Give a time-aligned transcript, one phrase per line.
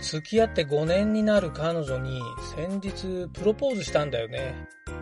[0.00, 2.20] 付き合って5年になる彼女に
[2.54, 4.54] 先日プロポーズしたんだよね。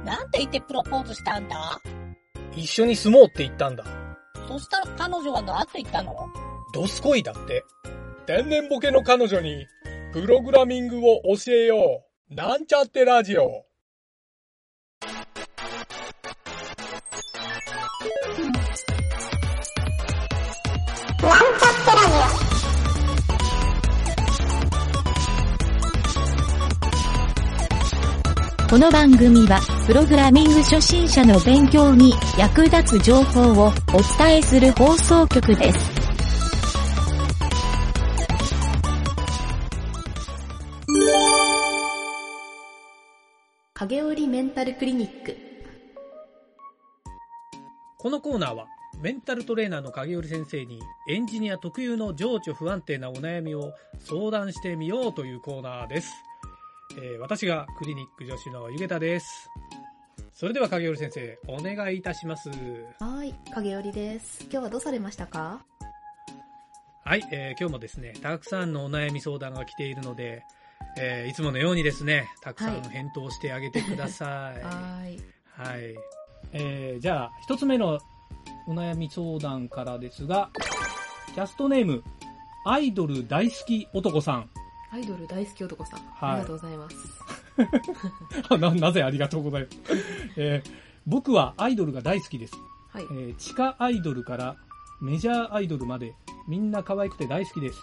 [0.04, 1.80] なんて言ってプロポーズしたんだ？
[2.54, 3.84] 一緒に住もうって言ったんだ。
[4.46, 6.14] そしたら彼女は何て言ったの？
[6.72, 7.64] ドスコイだって。
[8.26, 9.66] 天然ボケの彼女に
[10.12, 12.34] プログラミングを教えよう。
[12.34, 13.64] なんちゃってラジオ。
[28.74, 33.72] この番組は、プログラミング初心者の勉強に役立つ情報をお
[34.18, 35.78] 伝えする放送局です。
[43.74, 45.36] 影織メンタルクリニック
[47.98, 48.66] このコーナーは、
[49.00, 56.23] メンタルトレーナーの影織先生にエンジニア特有の情緒不安定なお悩みを相談してみようというコーナーです。
[56.96, 59.48] えー私がクリニック女子のゆげたです。
[60.32, 62.50] それでは影織先生、お願いいたします。
[62.98, 65.64] はい影織です今日はどうされましたか？
[67.04, 70.44] はい、えー今日もですね、たくさんのお悩み相談が来ているので、
[70.98, 74.62] えーいつものようにですね、たくさんはい返答してあげてください。
[74.62, 75.20] はーい
[75.56, 75.94] はい。
[76.52, 77.98] えー、じゃあ、一つ目の
[78.68, 80.50] お悩み相談からですが、
[81.34, 82.04] キャストネーム、
[82.64, 84.50] アイドル大好き男さん。
[84.94, 86.96] アイドル大好き男さん、はいありがとうございます
[88.50, 89.78] あ な、なぜありがとうございます？
[90.36, 90.70] えー
[91.06, 92.54] 僕はアイドルが大好きです。
[92.88, 94.56] はいえー地下アイドルから
[95.02, 96.14] メジャーアイドルまで
[96.48, 97.78] みんな可愛くて大好きです。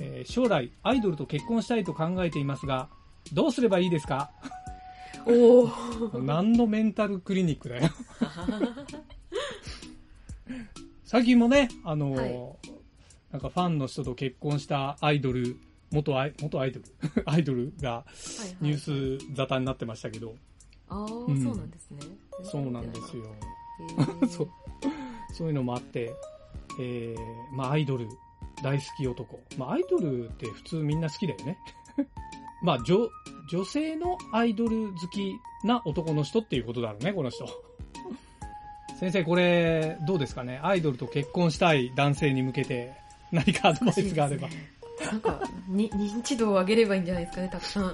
[0.00, 2.88] えー将来アイドルと結婚したいと考えていますが、
[3.34, 4.30] どうすればいいですか？
[5.26, 5.70] おお
[6.22, 7.90] 何のメンタルクリニックだよ。
[11.04, 12.70] 最近もね、あのーはい
[13.32, 15.56] なんかファンの人と結婚したアイドル、
[15.92, 16.84] 元アイ元アイドル
[17.26, 18.04] アイドルが
[18.60, 20.34] ニュース沙汰になってましたけど、
[20.88, 22.00] ああ、うんそうなんですね
[22.42, 23.24] そうなんですよ。
[24.28, 24.48] そう
[25.32, 26.12] そういうのもあって、
[26.80, 28.08] えー、まあアイドル
[28.62, 29.40] 大好き男。
[29.56, 31.58] まあアイドルって普通みんな好きだよね。
[32.62, 33.08] まあ女、
[33.50, 35.34] 女性のアイドル好き
[35.64, 37.46] な男の人っていうことだろうね、この人。
[38.98, 40.60] 先生、これ、どうですかね？
[40.62, 42.92] アイドルと結婚したい男性に向けて
[43.32, 44.48] 何かアドバイスがあれば。
[45.06, 47.92] なんかに認知度を上げればいいんじゃないですかねたくさん。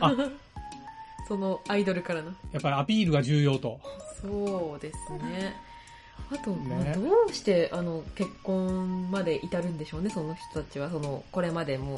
[0.00, 0.14] あ。
[1.28, 2.32] そのアイドルからの。
[2.52, 3.80] やっぱりアピールが重要と。
[4.20, 5.54] そうですね。
[6.30, 6.84] あと、ね。
[6.84, 10.90] まあどうしてあの結婚まで至るんでしょうねその人たちは。
[10.90, 11.96] そのこれまでも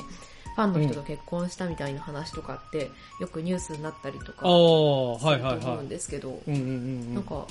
[0.54, 5.42] ファンの人と結婚したみたいな話とかって、よくニュースになったりとかああ、すはいはい。
[5.42, 6.50] はると思うんですけど、い。
[6.50, 7.14] うんうんうんうん。
[7.14, 7.46] なんか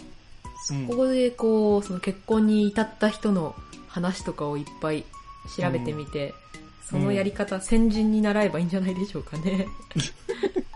[0.72, 0.88] うん。
[0.88, 3.56] ここでこうその結婚に至った人の
[3.88, 5.04] 話とかをいっぱい
[5.58, 6.34] 調べてみて、
[6.90, 9.68] そのやり方、先人に習えばいいんじゃないでしょうかね。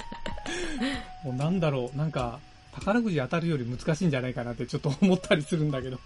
[1.24, 2.40] もうなんだろう、なんか、
[2.72, 6.00] 宝くじ当たるより難しいんじゃないかなってちょっと思ったりするんだけど。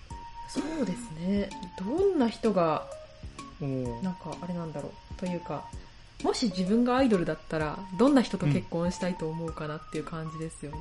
[0.49, 1.49] そうですね。
[1.77, 1.85] ど
[2.15, 2.85] んな人が、
[3.61, 5.19] うんなんかあれなんだろう。
[5.19, 5.65] というか、
[6.23, 10.77] もし自分がアイドルだったら、どんな人と結婚したいと思うかなっていう感じですよね。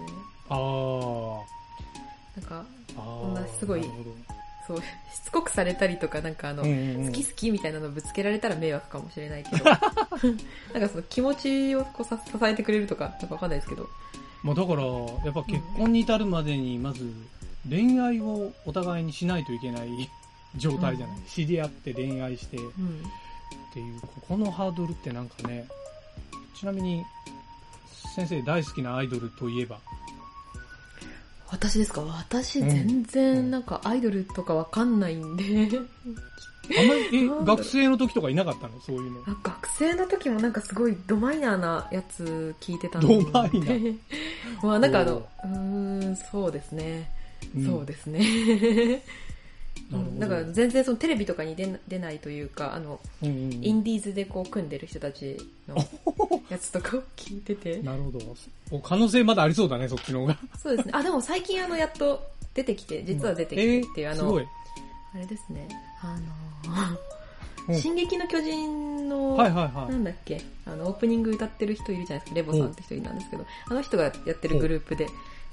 [0.48, 1.36] あー
[2.40, 2.64] なんか。
[2.96, 3.84] こんなすごい
[4.66, 4.82] そう、し
[5.24, 7.06] つこくされたりとか、なんかあの、うんうんうん。
[7.06, 13.88] 好き好きみたいなのぶつけられたら迷惑かもしれないけど、 なんかその気持ちをこうさ支えてくれるとか、なんかわかんないですけど、
[14.42, 17.12] まあだから、やっぱ結婚に至るまでに、まず、
[17.68, 20.08] 恋愛をお互いにしないといけない
[20.56, 21.18] 状態じゃない。
[21.18, 21.24] うん。
[21.24, 22.56] 知り合って恋愛して。
[22.56, 23.02] っうん。
[23.72, 25.68] ていう、ここのハードルってなんかね、
[26.54, 27.04] ちなみに、
[28.14, 29.78] 先生大好きなアイドルといえば、
[31.50, 32.00] 私ですか？
[32.02, 32.68] 私うん。
[32.68, 33.04] 全うん。
[33.04, 35.44] 然なんかアイドルとかわかんないんで、
[36.76, 38.80] あんまり、学生の時とかいなかったの？
[38.80, 39.20] そういうの。
[39.26, 43.08] あ学生の時もなんかすごいドマイナーなやつ聞いてたんで。
[43.08, 43.98] ドマイナー？
[44.62, 47.10] まあなんかあの、おうーん、そうですね。
[47.56, 47.66] うん。
[47.66, 48.20] そうですね。
[49.90, 55.36] なるほどだから全然そのテレビとかに出な出ないというか、あの、インディーズでこう組んでる人たち
[55.68, 55.76] の
[56.48, 57.80] やつとかを聞いてて。
[57.82, 58.18] なるほど。
[58.70, 60.38] お可能性まだありそうだね、そっちの方が。
[60.62, 60.92] そうですね。
[60.94, 62.22] あ、でも最近あの、やっと
[62.54, 64.46] 出てきて、実は出てきてっていう、あのえーすごい。、
[65.14, 65.68] あれですね。
[66.02, 66.16] あ
[67.68, 69.92] うんの、進撃の巨人の、はいはいはい。
[69.92, 75.08] なんだっけ、あの、オープニング歌ってる人いるじゃないですか、レボさんって人いるんですけど、あの人がやってるグループで、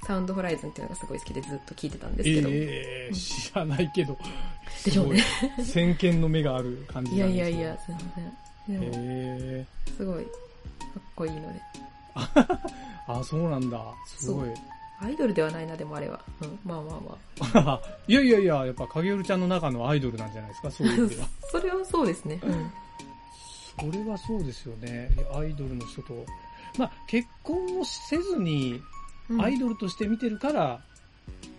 [0.08, 4.16] サウンドホライズンっていうのがすごい好きでずっと聞いてたんですけど、ええ知らないけど。
[4.82, 5.22] でしょうね。
[5.62, 8.80] 先見の目がある感じいやいやいや、すいません。
[8.80, 11.60] でも、ええすごい、かっこいいので。
[13.06, 13.84] あ、そうなんだ。
[14.06, 14.48] すごい。
[14.98, 16.18] アイドルではないな、でもあれは。
[16.40, 16.96] うん、まあま
[17.52, 17.80] あまあ。
[18.08, 21.28] いやいやいや、やっぱ影るちゃんの中のアイドルなんじゃないですか、 そういう意味では。
[21.52, 22.40] それはそうですね。
[22.42, 22.72] うん。
[23.78, 25.10] それはそうですよね。
[25.34, 26.24] アイドルの人と。
[26.78, 28.97] まあ、結婚をせずに、うん
[29.40, 30.80] アイドルとして見てるから、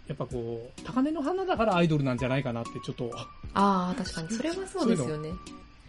[0.07, 3.12] やっぱこう、高嶺の花だからアイドルなんじゃないかなってちょっと、
[3.54, 4.30] ああ、確かに。
[4.31, 5.30] それはそうですよね。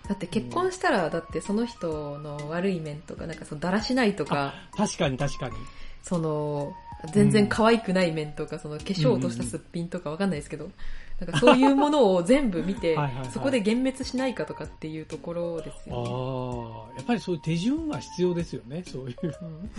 [0.09, 5.55] だって結婚したら、だってその人の悪い面とか、なんかそのだらしないとか、確かに確かに。
[6.03, 6.75] その、
[7.15, 10.71] 全然可愛くない面とか、その化粧落としたすっぴんとかわかんないですけど、
[11.19, 16.93] なんかそういうものを全部見てはいはいはい、そこで幻滅しないかとかっていうところですあよね。
[16.95, 19.17] あ、やっぱりそういう手順は必要ですよね、そういう。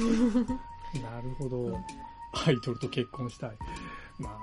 [0.03, 0.07] う
[0.39, 0.59] ん
[0.99, 1.57] なるほど。
[1.57, 1.85] うん
[2.33, 3.51] アイドルと結婚したい。
[4.17, 4.33] まあ、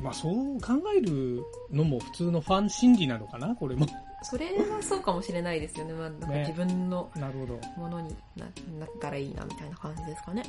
[0.00, 3.86] まあそう考えるのも普通のファン心理なのかな、これも。
[4.22, 5.92] それはそうかもしれないですよね。
[5.92, 7.60] まあ、なんかね自分のなるほど。
[7.76, 8.46] ものにな
[8.78, 10.42] なったらいいなみたいな感じですかね。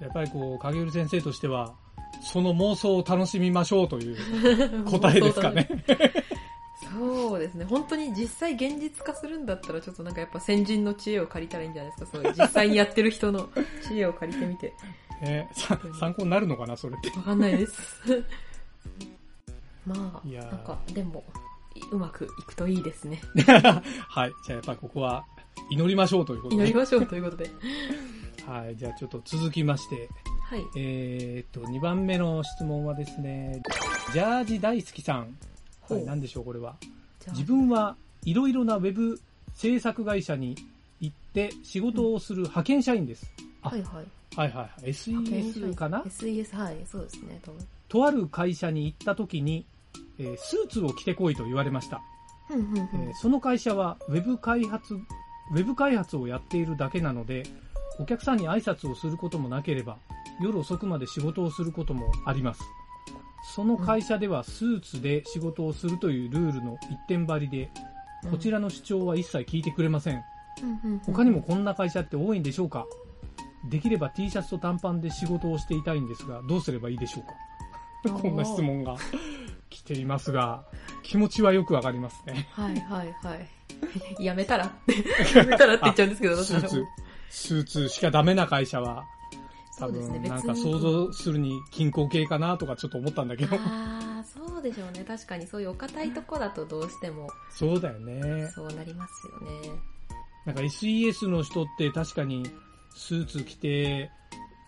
[0.00, 1.74] やっぱりこう、影織先生としては、
[2.22, 5.68] その妄想を楽しみましょうという答えですかね。
[6.98, 7.64] そうですね。
[7.64, 12.18] 本当に実際現実化するんだったら、ちょっとなんかやっぱ先人の知恵を借りたらいいんじゃないですか。
[12.18, 13.48] そう実際にやってる人の
[13.86, 14.72] 知恵を借りてみて。
[15.22, 17.10] ねさ参考になるのかな、それって。
[17.16, 18.02] わかんないです。
[19.86, 21.24] まあ、なんか、でも、
[21.90, 23.20] うまくいくといいですね。
[24.08, 24.32] はい。
[24.46, 25.24] じゃあやっぱりここは
[25.70, 26.62] 祈りましょうということで。
[26.62, 27.50] 祈りましょうということで。
[28.46, 28.76] はい。
[28.76, 30.08] じゃあちょっと続きまして、
[30.48, 30.64] はい。
[30.76, 33.62] えーっと、2番目の質問はですね、
[34.12, 35.36] ジャージ大好きさん。
[35.94, 36.76] はい、何でしょう、これは。
[37.32, 39.20] 自分はいろいろなウェブ
[39.54, 40.56] 制作会社に
[41.00, 43.26] 行って仕事をする派遣社員です。
[43.62, 44.06] あはいはい。
[44.36, 44.90] はいはいはい。
[44.90, 47.66] SES かな ?SES、はい、そうですね、多分。
[47.88, 49.64] とある会社に行った時に、
[50.18, 52.00] えースーツを着てこいと言われました。
[52.50, 57.44] うんうんうんえーその会社はウェブ開発、ウェブ開発をやっているだけなので、
[57.98, 59.96] お客さんに挨拶をすることもなければ、
[60.40, 62.60] 夜遅くまで仕事をすることもあります。
[63.42, 67.70] その会社ではスーツで仕事をするというルールの一点張りで、
[68.30, 70.22] こちらの主張は一切聞いてくれません。
[71.06, 72.86] 他にもこんな会社って多いんでしょうか？
[73.70, 77.22] できれば T シャツと短パンで仕事をしていたいんですが、どうすればいいでしょ
[78.04, 78.20] うか？
[78.20, 78.96] こんな質問が
[79.70, 80.64] 来ていますが、
[81.02, 82.48] 気持ちはよくわかりますね。
[82.52, 83.48] はいはいはい。
[84.24, 84.66] やめたら？
[84.66, 86.84] って、やめたらって言っちゃうんですけど、スーツ、
[87.30, 89.04] スーツしかダメな会社は、
[89.78, 90.28] 多分、別に。
[90.28, 93.56] なんか想像するに均衡系かなとかちょっと思ったんだけど。
[93.56, 95.04] ああ、そうでしょうね。
[95.04, 98.48] 確かにそういうお堅いとこだとどうしてもそうだよね。
[98.54, 99.70] そうなりますよね。
[100.44, 102.42] なんか SES の人って確かに
[102.94, 104.10] スーツ着て、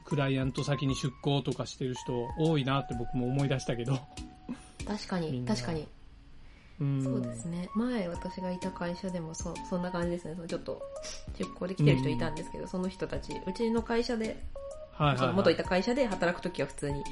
[0.05, 3.99] クライアント先に出向とかしてる人多いなって僕も思い出したけど。
[4.87, 5.87] 確かに、確かに。
[6.81, 7.69] うんそうですね。
[7.75, 10.35] 前私がいた会社でもそそんな感じですね。
[10.35, 10.81] そのちょっと
[11.39, 14.43] 出向で来てる人いたんですけど、その人たち、うちの会社で、
[15.05, 15.19] はいはい、はい。
[15.19, 17.03] その元いた会社で働くときは普通に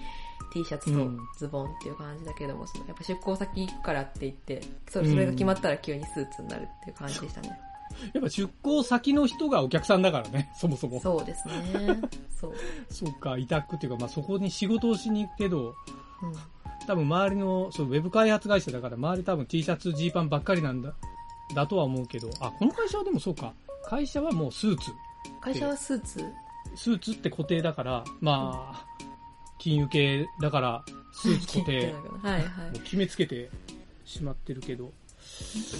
[0.53, 7.59] T シャツとうんズボンっていう感じだけども、そのやっぱ出向先行くからって言って、それそれが決まったら急にスーツになるっていう感じでしたね。
[8.13, 11.01] やっぱ出向先の人がお客さんだからね、 そもそも。
[11.01, 12.01] そうですね。
[12.41, 12.55] そう。
[12.91, 15.75] そうか、委託っていうか、まあそこに仕事をしに行くけど、
[16.23, 16.33] うん
[16.87, 20.95] 多分周りの、そう、ウェブ開発会社だから、周り多分 T シャツ、ジーパンばっかりなんだ、
[21.55, 23.53] だとは思うけど、あ、この会社はでもそうか。
[23.85, 24.91] 会社はもうスーツ。
[25.39, 26.33] 会社はスーツ
[26.77, 28.87] スーツって固定だから、まあ、
[29.59, 33.51] 金融系だから、スーツ固定、もはいはう決めつけて
[34.05, 34.93] しまってるけど、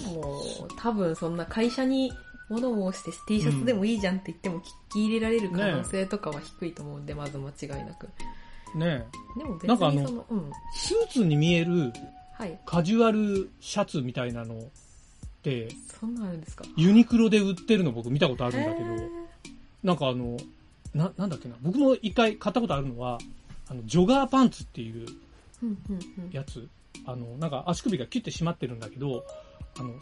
[0.07, 0.15] い。
[0.15, 2.13] もう、多分そんな会社に
[2.51, 8.09] 物申して T シャツでもいいじゃんって言っても聞き入れられる可能性とかは低いと思うんで、まず間違いなく。
[8.75, 9.07] ね
[9.39, 10.53] でも別にその、うん。
[10.75, 11.93] スーツに見える
[12.33, 12.59] はい。
[12.67, 14.61] カジュアルシャツみたいなのっ
[15.43, 15.69] て、
[16.01, 16.65] そんなんあるんですか？
[16.77, 18.87] ユニクロで売ってるの僕見たことあるんだけど、
[19.83, 20.37] なんかあの、
[20.95, 23.19] な、なんだっけな、僕も一回買ったことあるのは、
[23.69, 25.07] あの、ジョガーパンツっていう。
[26.31, 26.69] やつ、
[27.07, 29.25] あの、なんか足首がキュッて締まってるんだけど、
[29.79, 29.95] あの、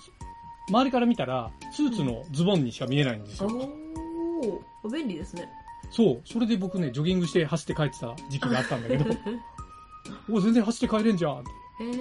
[0.69, 3.49] 周りから見たら、スーツのズボンにしか見えないんですよ。
[4.85, 5.49] おー、便利ですね。
[5.91, 9.05] そう、それで僕ね、ジョギングして走って帰ってた時期があったんだけど、
[10.31, 11.43] お全然走って帰れんじゃんっ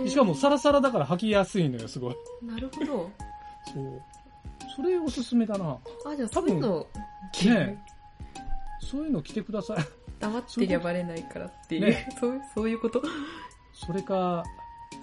[0.03, 0.09] て。
[0.09, 2.15] しかもサラサラだから履きやすいのよ、すごい。
[2.43, 3.11] なるほど。
[3.73, 4.01] そう。
[4.75, 5.77] それおすすめだな。
[6.05, 6.87] あ、じゃあそういうの、
[7.45, 7.83] ね
[8.95, 9.77] そういうの着てください。
[10.19, 13.01] 黙ってりゃバレないからっていう、ね そうそういうこと？
[13.73, 14.43] それか、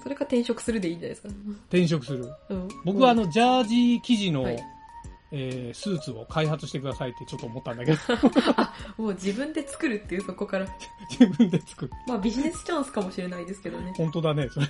[0.03, 1.35] それか転職するでいいんじゃないですか？
[1.69, 2.27] 転職する。
[2.49, 4.63] うん、僕はあの、ジャージ生地の、はい
[5.35, 7.99] えースーツを開発してくださいってちょっと思ったんだけど、
[9.03, 10.67] もう自分で作るっていうそこから。
[11.11, 11.91] 自分で作る。
[12.07, 13.93] まあビジネスチャンスかもしれないですけどね。
[13.97, 14.67] 本当だね、それ。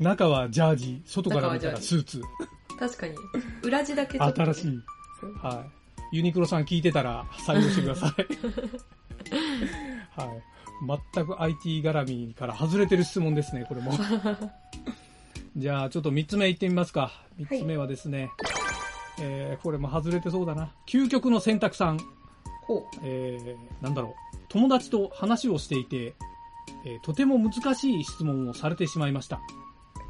[0.00, 2.20] 中はジャージ、外から見たらスーツ。
[2.80, 3.14] 確かに。
[3.62, 4.80] 裏地だけちょっと、新しい。
[5.40, 5.77] はい。
[6.12, 8.10] ユニクロさん聞いてたら採用してください。
[10.16, 10.42] はい。
[11.14, 13.92] 全く IT 絡みから外れてる質問ですね、これも。
[15.56, 17.12] じゃあ、ちょっと3つ目いってみますか。
[17.38, 18.30] 3つ目はですね、
[19.20, 20.72] えー、これも外れてそうだな。
[20.86, 22.00] 究極の選択さん。
[22.66, 24.12] ほえー、なんだろう。
[24.48, 26.14] 友達と話をしていて、
[26.84, 29.36] えーとても難しい質問をされてしまいました。
[29.36, 29.40] う。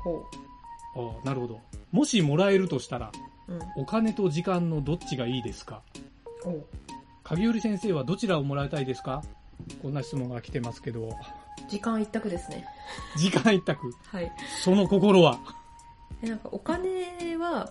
[0.03, 0.27] ほ
[0.95, 1.61] ああ、なるほど。
[1.93, 3.11] もしもらえるとしたら。
[3.77, 5.83] お金と時間のどっちがいいですか？
[6.43, 6.65] ほう。
[7.25, 9.23] 影織先生はどちらをもらいたいですか？
[9.83, 11.11] こんな質問が来てますけど、
[11.69, 12.65] 時間一択ですね。
[13.17, 13.93] 時間一択？
[14.07, 14.33] はい。
[14.63, 15.39] その心は？
[16.23, 17.69] でなんかお金は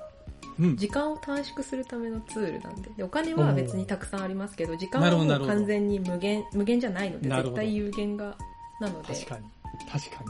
[0.59, 0.75] うん。
[0.77, 2.89] 時間を短縮するためのツールなんで。
[2.97, 8.35] でお金は別にたくさんありますけど、時間はもうなるほどなるほど完全に無限、無限じゃないので、なるほど絶対有限が、
[8.81, 9.13] なので。
[9.13, 9.45] 確かに。
[9.91, 10.23] 確か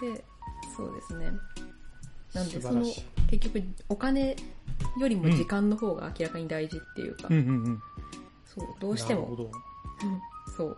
[0.00, 0.14] に。
[0.14, 0.24] で、
[0.76, 1.30] そうですね。
[2.34, 2.82] なんで、その
[3.30, 4.36] 結局、お金
[4.98, 7.82] よりも時間の方が明らかに大事っていうか、うんうんうん。
[8.44, 9.28] そう、どうしても。
[9.28, 10.20] うん
[10.56, 10.76] そう、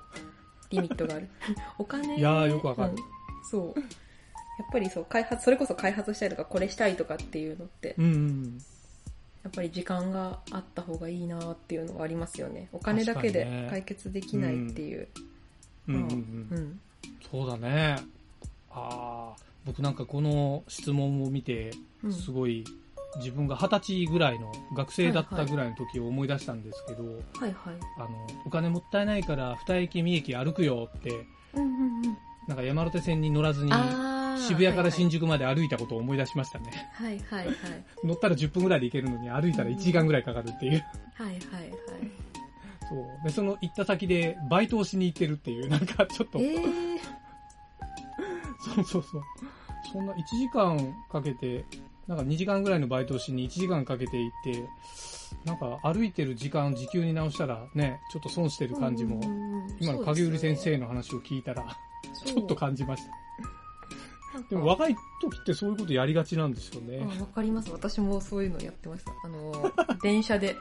[0.71, 1.29] リミットがある。
[1.79, 2.97] お金、いやーよくわかるうん
[3.45, 3.81] そう。
[3.81, 8.59] やっぱりそう、開発、それこそ開発したいとか、これしたいとかっていうのって、うんうん。
[9.43, 12.69] やっぱり時間があった方がいいなっていうのはありますよね。
[12.73, 15.09] お金だけで解決できないっていう。
[15.89, 16.81] うんうんうんうん。
[17.31, 17.97] そうだね。
[18.71, 22.65] ああ、僕なんかこの質問を見て、うんすごい
[23.17, 27.55] 自分が二十歳ぐらいの学生だったぐらいの時を思い出したんですけど、はいはい。
[27.99, 32.19] あの、お金もったいないから二駅三駅歩くよって、うんうんうん。
[32.49, 33.73] なんか山手線に乗らずに
[34.39, 35.15] 渋谷から新宿。
[35.15, 36.91] 宿まで歩いたことを思い出しましたね。
[36.93, 37.57] はいはいはい。
[38.05, 40.85] 乗ったら10分ぐらいで行けるのに歩いたら1時間ぐらいかかるっていう。
[41.15, 41.41] はいはいはい。
[42.89, 43.25] そう。
[43.25, 46.99] で、その行った先でバイトをしに行ってるっていう、なんかちょっと、えー、
[48.75, 49.23] そうそうそう。
[49.95, 50.77] そんな1時間
[51.09, 51.65] かけて、
[52.09, 54.69] なんか2時間ぐらいのバイトをしに1時間かけて行って、
[55.45, 59.21] なんか歩いてる時間時給に直したらね、ちょっと損してる感じも、
[59.81, 61.65] 今の影売先生の話を聞いたら、
[62.25, 63.13] ちょっと感じました。
[64.51, 66.99] でも若い時ってそういうことやりがちなんですよね。
[67.01, 67.71] あわかります。
[67.71, 69.13] 私もそういうのやってました。
[69.23, 69.73] あの、
[70.03, 70.57] 電車で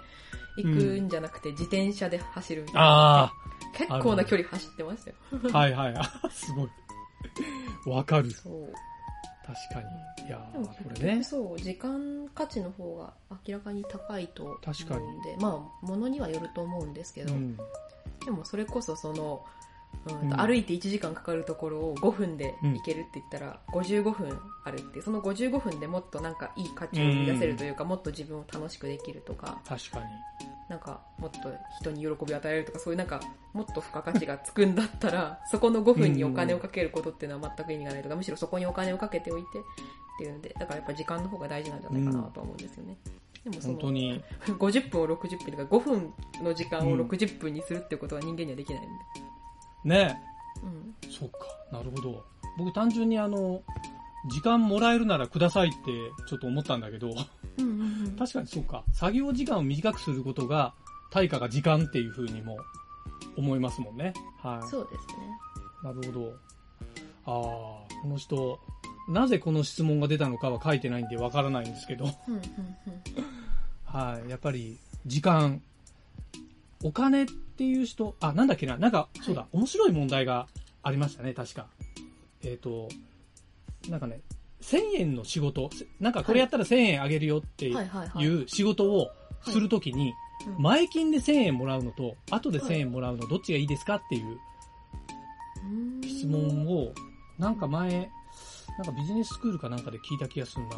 [0.58, 2.82] 行くんじゃなくて、自転車で走るみたいな。
[2.84, 3.34] あ
[3.74, 5.16] 結構な距離走ってましたよ。
[5.52, 5.96] あ、はいはい。
[5.96, 6.70] あすごい。
[7.88, 8.30] わかる。
[8.30, 8.93] そう。
[9.46, 9.90] 確か
[10.22, 10.28] に。
[10.28, 11.24] いやーでもこれね。
[11.24, 13.14] そう、時間価値の方が
[13.46, 15.04] 明らかに高いと思うんで、確かに
[15.40, 17.58] まあ、ものにはよると思うんですけど、うん。
[18.26, 30.06] でもそれこそその、うんうん歩いて1時間かかるところを5分で行けるって言ったら、55分あるってその55分でもっとなんかいい価値を生み出せるというか、もっと自分を楽しくできるとか、確かに。
[30.70, 33.20] なんかもっと人に喜びを与えるとか、そういうなんか
[33.54, 39.62] もっと付加価値がつくんだったら、そこの5分にお金をかけることっていうのは全く意味がないとか、むしろそこにお金をかけておいてっ
[40.18, 42.98] ていうので、だからやっぱ時間の方が大事なんじゃないかなとは思うんですよね。
[43.44, 44.24] でもその本当に。
[44.48, 48.90] 50分を60分とか5分の時間をうん60分にするってことは人間にはできないん
[49.84, 49.96] で。
[49.96, 50.22] ね
[50.64, 50.96] うん。
[51.12, 51.40] そっか。
[51.72, 52.24] なるほど。
[52.58, 53.62] 僕単純にあの、
[54.30, 55.78] 時間もらえるならくださいって
[56.28, 57.14] ちょっと思ったんだけど。
[58.18, 58.84] 確かにそうか。
[58.94, 60.74] 作業時間を短くすることが、
[61.12, 62.58] 対価が時間っていう風にも
[63.38, 64.14] 思いますもんね。
[64.42, 64.70] はい。
[64.70, 65.14] そうですね。
[65.84, 66.34] なるほど。
[67.26, 67.32] あ
[67.90, 68.60] あ、この人、
[69.10, 72.42] なぜこの質問が出たのかは書いてないんでわからないんですけど、うんうん
[73.84, 74.30] はい。
[74.30, 75.62] やっぱり、時間、
[76.84, 80.48] お金っていう人、あ、なんだっけな、なんか、そうだ、面白い問題が
[80.82, 81.68] ありましたね、確か。
[82.44, 82.90] えっ、と、
[83.90, 84.22] なんかね、
[84.64, 89.10] 1000円の仕事、せなんかこれやったら1000円あげるよっていう仕事を
[89.42, 90.14] するときに、
[90.48, 90.62] うん。
[90.62, 94.40] 前金で1000円もらうのと、後で1000円もらうの、どっちがいいですかっていう
[95.66, 96.08] うん。
[96.08, 96.94] 質問を、
[97.38, 98.10] なんか前、
[98.78, 100.76] なんかビジネススクールかなんかで聞いた気がするな。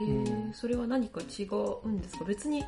[0.00, 0.50] へうん。
[0.50, 1.44] え、それは何か違
[1.84, 2.24] うんですか？
[2.24, 2.64] 別に、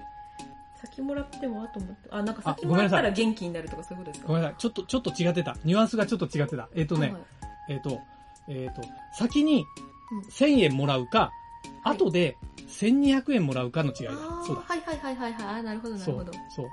[0.81, 4.29] 先もらっても後もらって、あ、なんかあ先もらったら元気になるとかそういうことですか？
[4.29, 4.59] ごめんなさい。
[4.59, 5.57] ちょっと、ちょっと違ってた。
[5.65, 6.69] ニュアンスがちょっと違ってた。
[6.75, 7.23] えっ、とね、はいはい。
[7.69, 8.01] えっ、と、
[8.49, 8.83] えっ、と、
[9.19, 9.65] 先に
[10.11, 11.43] うん1000円もらうか、はい
[11.85, 12.37] 後で
[12.69, 14.13] 1200円もらうかの違いだ。
[14.13, 14.63] あそうだ。
[14.63, 15.63] ーはいはいはいはいはい。
[15.63, 16.33] なるほどなるほど。。
[16.55, 16.67] そう。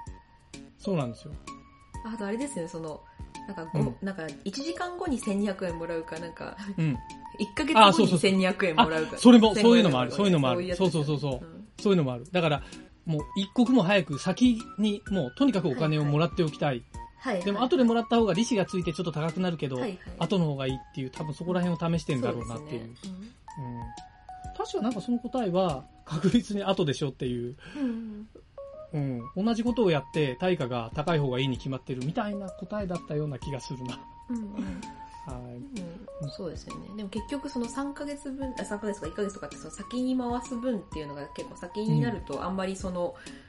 [0.78, 1.34] そうなんですよ。
[2.06, 3.02] あとあれですよね、その、
[3.48, 6.98] なんかご、うんなんか1時間後に1200円もらうか、なんか、うん。
[7.40, 9.18] 1ヶ月後にそうそう1200円もらうか。
[9.18, 10.12] それも、1500そういうのもある。
[10.12, 10.76] 円そういうのもある。
[10.76, 11.34] そうそうそうそう。
[11.36, 12.26] んそういうのもある。
[12.32, 12.64] だから、
[13.06, 16.84] もう一刻も早く先に、もうとにかくお金をもらっておきたい。
[17.20, 17.44] はいはい。
[17.44, 22.82] でも後でもらった方が利子がついてちょっと高くなるけど、はいはい後の方がいいっていう、多分そこら辺を試してんだろうなっていう。
[22.82, 23.14] そですね
[23.60, 24.58] うん。
[24.58, 28.28] 確かなんかその答えは、確実に後でしょっていう、うん
[28.94, 29.46] うんうん。
[29.46, 34.00] 同じことをやって対価が高い方がいいに決まってるみたいな答えだったような気がするな。
[34.30, 34.54] うんうん
[35.26, 35.56] はい。
[36.22, 36.88] うんそうですよね。
[36.98, 43.49] でも結局その3ヶ月分、あ3ヶ月とか1ヶ月とかってその先に回す分っていうのが結構先になるとあんまりその、うん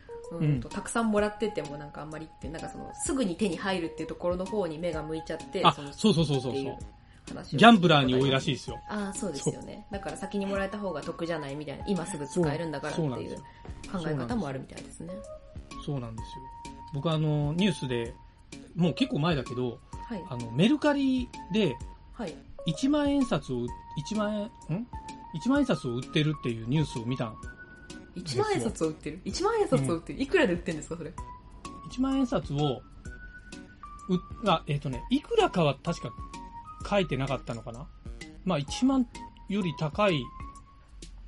[0.60, 6.78] とたくさんもらっててもなんかあんまりって、なんかそのすぐに手に入るっていうところの方に目が向いちゃって、あそうそうそうそうそう
[7.52, 8.80] ギャンブラーに多いらしいですよ。
[8.88, 9.86] ああ、そうですよね。
[9.90, 13.36] だから先にもらえた方が得じゃないみたいな、今すぐ使えるんだからっていう
[13.90, 15.12] 考え方もあるみたいですね。
[15.84, 16.42] そうなんですよ。
[16.92, 18.14] 僕あの、ニュースで、
[18.74, 20.24] もう結構前だけど、はい。
[20.28, 21.76] あの、メルカリで
[22.12, 22.34] はい。
[22.66, 23.66] 1万円札を、
[24.12, 24.86] 1万円、ん
[25.34, 27.36] ?1 万円札を売ってるっていうニュースを見たの。
[28.16, 31.12] 1万円札を売ってる ?1 万円札を売ってる、いくらで売ってるんですか、それ
[31.92, 32.82] ？1万円札を、
[34.08, 36.10] う、あ、えっ、とね、いくらかは確か
[36.88, 37.86] 書いてなかったのかな？
[38.44, 39.06] まあ1万
[39.48, 40.22] より高い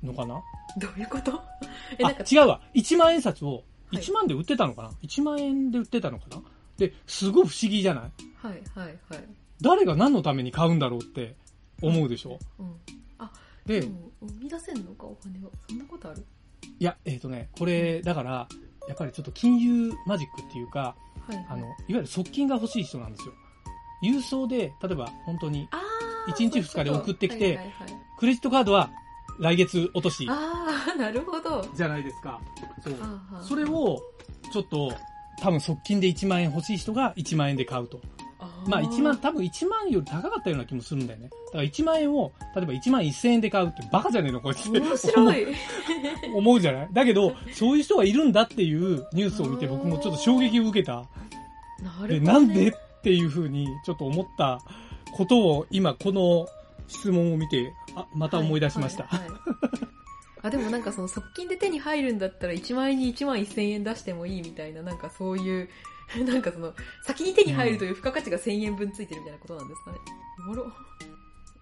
[0.03, 0.41] のかな？
[0.77, 1.41] どういうこと？
[1.99, 2.61] え、あなんか、、違うわ。
[2.75, 4.03] 1万円札をはい。
[4.03, 6.41] 1万で売ってたのかな、1万円で売ってたのかな？
[6.77, 8.11] で、すごい不思議じゃない？
[8.35, 9.23] はい、はい、はい。
[9.61, 11.35] 誰が何のために買うんだろうって
[11.81, 12.39] 思うでしょ？
[12.59, 12.75] うん。
[13.65, 15.51] で、でも、生み出せんのか、お金を。
[15.69, 16.25] そんなことある？
[16.79, 18.47] いや、えっ、とね、これ、だから、
[18.87, 20.95] やっぱりちょっと金融マジックっていうか、
[21.27, 21.45] はい、はい。
[21.49, 23.33] あの、いわゆる側近が欲しい人なんですよ。
[24.03, 28.89] 郵送で、例えば本当に、あー一日二日で送ってきてはいはいはいクレジットカードは
[29.39, 31.67] 来月落としああ、 なるほど。
[31.75, 32.39] じゃないですか。
[32.83, 32.93] そう。
[32.93, 32.99] は
[33.31, 34.01] あはあそれ、を、
[34.51, 34.93] ちょっと、
[35.41, 37.99] 多分側近で1万円欲しい人が1万円で買うと。
[38.67, 41.29] まあ1万、多分1万より高かったような気もするんだよね。
[41.47, 44.79] だから1万円を、例えば1万1000円で買うってバカじゃねえのこいつって。
[44.79, 45.47] 面白い。
[46.35, 46.87] 思うじゃない？
[46.91, 51.05] だけど、そういう人がいるんだっていうニュースを見て僕もちょっと衝撃を受けた。
[51.79, 52.19] で、なるほど、ね。
[52.19, 54.59] なんでっていうふうにちょっと思った
[55.13, 56.47] ことを今この
[56.87, 59.03] 質問を見て、あ、また思い出しました。
[59.05, 59.39] はいはいはい
[60.45, 65.69] あ、でもなんかその側近で手に入るんだったら1万円に1万1000円出してもいいみたいな、なんかそういう、
[66.25, 69.97] なんかその、先に手に入るという付加価値が1000円分ついてるみたいなことなんですかね。
[70.39, 70.71] おもろ。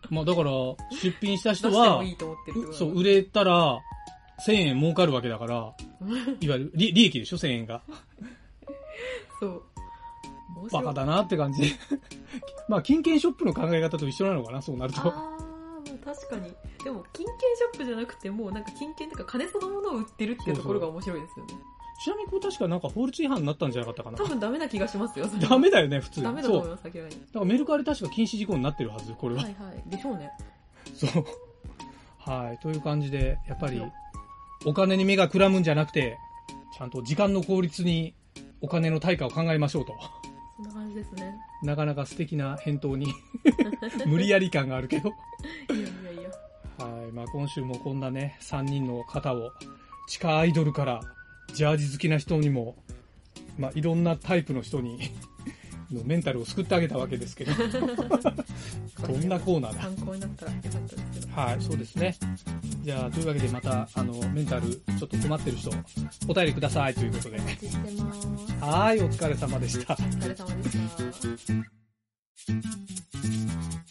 [0.10, 0.52] まあだから、
[0.92, 3.80] 出品した人はもい、いと思ってるってことうそう、売れたら、
[4.46, 5.74] 1000円儲かるわけだから、
[6.42, 7.82] いわゆる利利益でしょ、1000円が。
[9.40, 9.64] そう。
[10.72, 11.74] バカだなって感じ。
[12.68, 15.02] まあ、金券ショップの考え方と一緒なのかな、そうなると。
[15.02, 15.42] ああ
[16.04, 16.54] 確かに。
[16.84, 21.54] でも、金券ショップじゃなくて、もうなんか金券とか金そのものを売ってるっていうところが面白いですよね。
[22.04, 24.18] ちなみにこれ確かなんか法律違反になったんじゃなかったかな？
[24.18, 24.26] 多。
[24.26, 25.28] 分ダメな気がしますよ。
[25.50, 26.24] ダメだよね、普通。
[26.24, 26.48] ダメだ。
[26.48, 27.22] と思います、明らかに。
[27.22, 29.44] だからメルカリ確か禁止事項になってるはず、これは。
[29.44, 29.90] はいはい。
[29.90, 30.32] でしょうね。
[30.96, 31.26] そう。
[32.18, 32.58] はい。
[32.60, 33.84] という感じで、やっぱり、
[34.66, 36.18] お金に目がくらむんじゃなくて、
[36.78, 38.14] ちゃんと時間の効率に
[38.62, 39.94] お金の対価を考えましょうと。
[40.58, 41.36] そんな感じですね。
[41.64, 43.14] なかなか素敵な返答に、
[44.08, 45.10] 無理やり感があるけど。
[45.10, 45.12] い
[45.70, 45.82] やい
[46.16, 46.30] やいや。
[46.84, 47.12] はい。
[47.12, 49.52] まあ今週もこんなね、3人の方を、
[50.08, 51.02] 地下アイドルから、
[51.54, 52.76] ジャージ好きな人にも、
[53.58, 55.00] まあいろんなタイプの人に、
[55.92, 57.52] のメンタルを救ってあげたわけですけど。
[59.02, 59.82] こんなコーナーだ。
[59.82, 61.34] 参考になったらよかったですけど。
[61.34, 62.16] はい、そうですね。
[62.84, 65.72] じゃあ、というわけでまた、あの、メンタルちょっと困ってる人、
[66.28, 67.40] お便りくださいということで。
[67.40, 68.28] お待ちしてます。
[68.62, 69.94] はい、お疲れ様でした。
[69.94, 70.78] お疲れ様でし
[73.86, 73.91] た。